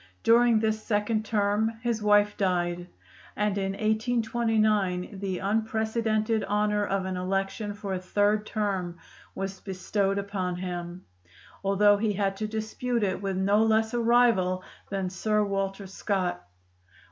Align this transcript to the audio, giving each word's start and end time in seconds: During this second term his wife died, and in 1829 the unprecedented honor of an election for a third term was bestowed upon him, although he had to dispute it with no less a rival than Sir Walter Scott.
During 0.23 0.57
this 0.59 0.81
second 0.81 1.25
term 1.25 1.73
his 1.83 2.01
wife 2.01 2.35
died, 2.35 2.87
and 3.35 3.55
in 3.55 3.73
1829 3.73 5.19
the 5.19 5.37
unprecedented 5.37 6.43
honor 6.45 6.83
of 6.83 7.05
an 7.05 7.17
election 7.17 7.75
for 7.75 7.93
a 7.93 7.99
third 7.99 8.47
term 8.47 8.97
was 9.35 9.59
bestowed 9.59 10.17
upon 10.17 10.55
him, 10.55 11.05
although 11.63 11.97
he 11.97 12.13
had 12.13 12.35
to 12.37 12.47
dispute 12.47 13.03
it 13.03 13.21
with 13.21 13.37
no 13.37 13.61
less 13.63 13.93
a 13.93 14.01
rival 14.01 14.63
than 14.89 15.11
Sir 15.11 15.43
Walter 15.43 15.85
Scott. 15.85 16.47